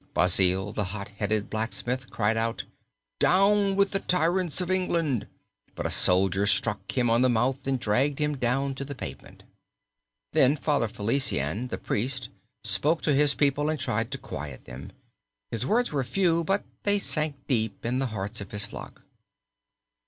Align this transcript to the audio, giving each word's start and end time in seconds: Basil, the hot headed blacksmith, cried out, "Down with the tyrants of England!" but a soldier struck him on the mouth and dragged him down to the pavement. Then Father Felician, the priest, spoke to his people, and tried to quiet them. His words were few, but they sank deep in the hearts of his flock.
Basil, 0.15 0.73
the 0.73 0.85
hot 0.85 1.09
headed 1.09 1.47
blacksmith, 1.47 2.09
cried 2.09 2.35
out, 2.35 2.63
"Down 3.19 3.75
with 3.75 3.91
the 3.91 3.99
tyrants 3.99 4.59
of 4.59 4.71
England!" 4.71 5.27
but 5.75 5.85
a 5.85 5.91
soldier 5.91 6.47
struck 6.47 6.91
him 6.91 7.07
on 7.11 7.21
the 7.21 7.29
mouth 7.29 7.67
and 7.67 7.79
dragged 7.79 8.17
him 8.17 8.35
down 8.35 8.73
to 8.73 8.83
the 8.83 8.95
pavement. 8.95 9.43
Then 10.33 10.57
Father 10.57 10.87
Felician, 10.87 11.67
the 11.67 11.77
priest, 11.77 12.29
spoke 12.63 13.03
to 13.03 13.13
his 13.13 13.35
people, 13.35 13.69
and 13.69 13.79
tried 13.79 14.09
to 14.09 14.17
quiet 14.17 14.65
them. 14.65 14.91
His 15.51 15.67
words 15.67 15.91
were 15.91 16.03
few, 16.03 16.43
but 16.43 16.63
they 16.81 16.97
sank 16.97 17.35
deep 17.45 17.85
in 17.85 17.99
the 17.99 18.07
hearts 18.07 18.41
of 18.41 18.49
his 18.49 18.65
flock. 18.65 19.03